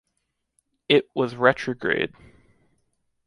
It 0.89 1.09
was 1.13 1.35
retrograde. 1.35 2.15